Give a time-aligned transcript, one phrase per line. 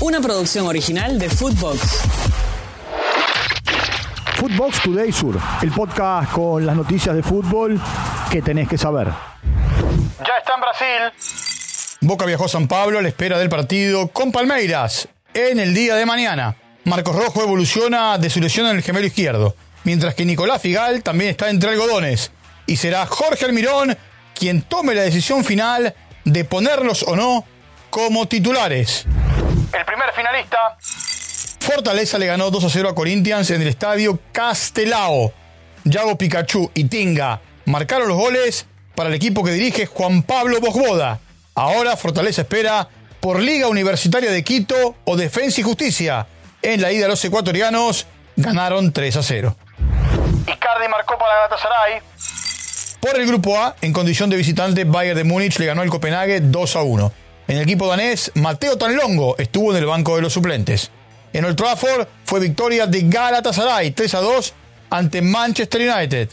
[0.00, 2.02] una producción original de Footbox.
[4.36, 7.80] Footbox Today Sur, el podcast con las noticias de fútbol
[8.30, 9.08] que tenés que saber.
[9.08, 11.98] Ya está en Brasil.
[12.00, 15.96] Boca viajó a San Pablo a la espera del partido con Palmeiras en el día
[15.96, 16.56] de mañana.
[16.84, 21.30] Marcos Rojo evoluciona de su lesión en el gemelo izquierdo, mientras que Nicolás Figal también
[21.30, 22.30] está entre algodones.
[22.66, 23.96] Y será Jorge Almirón
[24.34, 25.94] quien tome la decisión final
[26.24, 27.44] de ponerlos o no
[27.90, 29.06] como titulares.
[29.72, 30.58] El primer finalista.
[31.60, 35.32] Fortaleza le ganó 2 a 0 a Corinthians en el estadio Castelao.
[35.84, 41.20] Yago Pikachu y Tinga marcaron los goles para el equipo que dirige Juan Pablo Bosboda.
[41.54, 42.88] Ahora Fortaleza espera
[43.20, 46.26] por Liga Universitaria de Quito o Defensa y Justicia.
[46.62, 48.06] En la ida los ecuatorianos
[48.36, 49.56] ganaron 3 a 0.
[50.46, 52.00] Icardi marcó para Galatasaray.
[53.00, 56.40] Por el grupo A, en condición de visitante, Bayern de Múnich le ganó al Copenhague
[56.40, 57.12] 2 a 1.
[57.48, 60.90] En el equipo danés, Mateo Tanlongo estuvo en el banco de los suplentes.
[61.32, 64.52] En Old Trafford fue victoria de Galatasaray 3 a 2
[64.90, 66.28] ante Manchester United.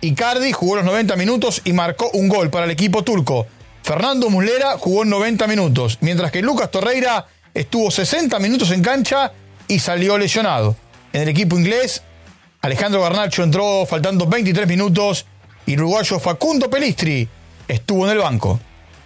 [0.00, 3.46] Icardi jugó los 90 minutos y marcó un gol para el equipo turco.
[3.82, 9.32] Fernando Muslera jugó 90 minutos, mientras que Lucas Torreira estuvo 60 minutos en cancha
[9.68, 10.76] y salió lesionado.
[11.12, 12.02] En el equipo inglés,
[12.62, 15.26] Alejandro Garnacho entró faltando 23 minutos
[15.66, 17.28] y uruguayo Facundo Pelistri
[17.68, 18.58] estuvo en el banco.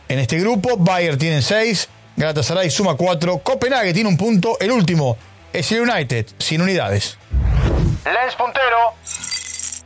[0.09, 5.19] En este grupo, Bayern tiene 6, Galatasaray suma 4, Copenhague tiene un punto, el último
[5.53, 7.19] es el United, sin unidades.
[8.05, 8.95] Lens puntero.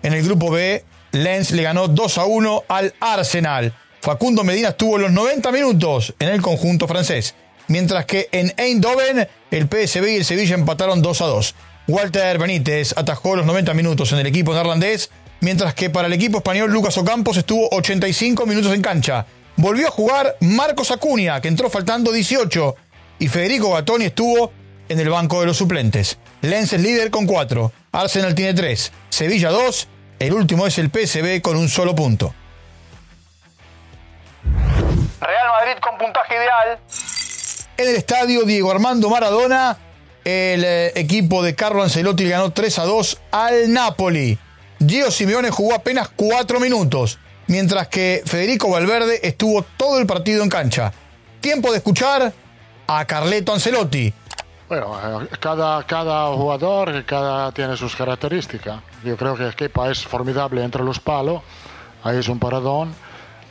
[0.05, 3.75] En el grupo B, Lens le ganó 2 a 1 al Arsenal.
[4.00, 7.34] Facundo Medina estuvo los 90 minutos en el conjunto francés,
[7.67, 11.55] mientras que en Eindhoven el PSV y el Sevilla empataron 2 a 2.
[11.89, 15.11] Walter Benítez atajó los 90 minutos en el equipo neerlandés
[15.43, 19.27] mientras que para el equipo español Lucas Ocampos estuvo 85 minutos en cancha.
[19.56, 22.77] Volvió a jugar Marcos Acuña, que entró faltando 18,
[23.19, 24.53] y Federico Gatoni estuvo
[24.89, 26.19] en el banco de los suplentes.
[26.41, 31.41] Lens es líder con 4, Arsenal tiene 3, Sevilla 2, el último es el PSB
[31.41, 32.34] con un solo punto.
[35.21, 36.78] Real Madrid con puntaje ideal.
[37.76, 39.78] En el estadio Diego Armando Maradona,
[40.25, 44.38] el eh, equipo de Carlo Ancelotti ganó 3 a 2 al Napoli.
[44.87, 47.19] Gio Simeone jugó apenas cuatro minutos,
[47.52, 50.90] mientras que Federico Valverde estuvo todo el partido en cancha.
[51.38, 52.32] Tiempo de escuchar
[52.86, 54.12] a Carleto Ancelotti.
[54.70, 58.80] Bueno, eh, cada, cada jugador cada tiene sus características.
[59.04, 61.42] Yo creo que Kepa es formidable entre los palos.
[62.02, 62.94] Ahí es un paradón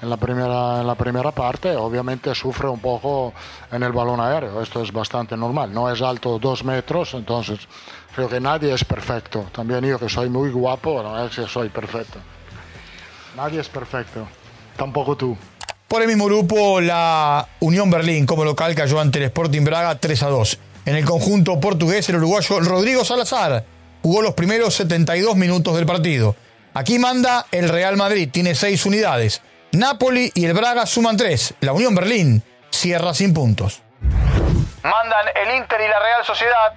[0.01, 1.75] en la primera, en la primera parte.
[1.75, 3.33] Obviamente sufre un poco
[3.71, 4.63] en el balón aéreo.
[4.63, 5.71] Esto es bastante normal.
[5.71, 7.59] No es alto dos metros, entonces
[8.15, 9.45] creo que nadie es perfecto.
[9.51, 12.17] También yo que soy muy guapo, no es que soy perfecto.
[13.35, 14.27] Nadie es perfecto.
[14.77, 15.37] Tampoco tú.
[15.87, 20.23] Por el mismo grupo, la Unión Berlín como local cayó ante el Sporting Braga 3
[20.23, 20.59] a 2.
[20.85, 23.65] En el conjunto portugués, el uruguayo Rodrigo Salazar
[24.01, 26.35] jugó los primeros 72 minutos del partido.
[26.73, 29.41] Aquí manda el Real Madrid, tiene 6 unidades.
[29.73, 31.55] Napoli y el Braga suman 3.
[31.61, 33.81] La Unión Berlín cierra sin puntos.
[34.01, 36.73] Mandan el Inter y la Real Sociedad.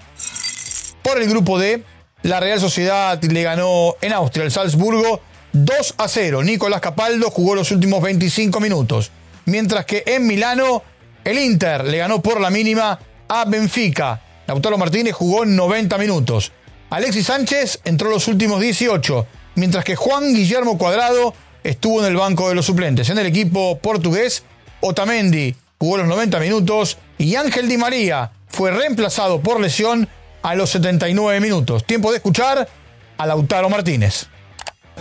[1.02, 1.82] Por el grupo D,
[2.22, 5.20] la Real Sociedad le ganó en Austria el Salzburgo
[5.54, 6.42] 2 a 0.
[6.42, 9.12] Nicolás Capaldo jugó los últimos 25 minutos.
[9.46, 10.82] Mientras que en Milano,
[11.22, 12.98] el Inter le ganó por la mínima
[13.28, 14.20] a Benfica.
[14.48, 16.50] Lautaro Martínez jugó 90 minutos.
[16.90, 19.26] Alexis Sánchez entró los últimos 18.
[19.54, 23.08] Mientras que Juan Guillermo Cuadrado estuvo en el banco de los suplentes.
[23.10, 24.42] En el equipo portugués,
[24.80, 30.08] Otamendi jugó los 90 minutos y Ángel Di María fue reemplazado por lesión
[30.42, 31.84] a los 79 minutos.
[31.84, 32.68] Tiempo de escuchar
[33.16, 34.26] a Lautaro Martínez.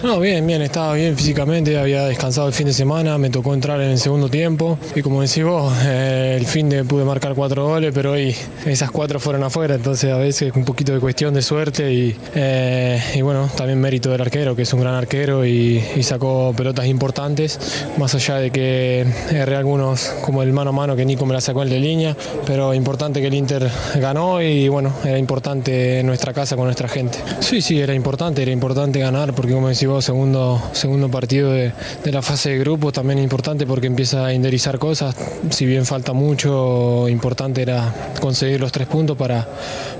[0.04, 3.80] No, bien, bien, estaba bien físicamente, había descansado el fin de semana, me tocó entrar
[3.80, 7.68] en el segundo tiempo y como decís vos, eh, el fin de pude marcar cuatro
[7.68, 11.42] goles, pero hoy esas cuatro fueron afuera, entonces a veces un poquito de cuestión de
[11.42, 15.82] suerte y, eh, y bueno, también mérito del arquero, que es un gran arquero y,
[16.04, 17.58] sacó pelotas importantes,
[17.98, 21.40] más allá de que erré algunos como el mano a mano que Nico me la
[21.40, 26.34] sacó el de línea, pero importante que el Inter ganó y bueno, era importante nuestra
[26.34, 27.20] casa con nuestra gente.
[27.40, 31.74] Sí, sí, era importante, era importante ganar porque como decís segundo, segundo partido de,
[32.06, 35.16] la fase de grupo, también importante porque empieza a enderezar cosas,
[35.50, 39.48] si bien falta mucho, importante era conseguir los tres puntos para,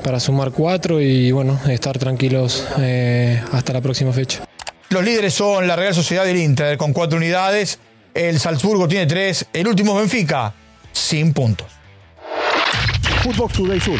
[0.04, 4.44] para sumar cuatro y bueno, estar tranquilos eh, hasta la próxima fecha.
[4.90, 7.80] Los líderes son la Real Sociedad del Inter con cuatro unidades,
[8.14, 10.54] el Salzburgo tiene tres, el último Benfica
[10.92, 11.68] sin puntos.
[13.24, 14.00] Footbox Today Sur.